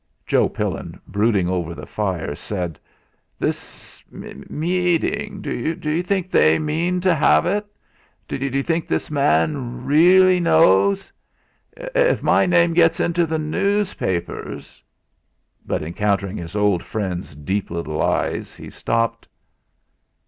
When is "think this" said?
8.63-9.11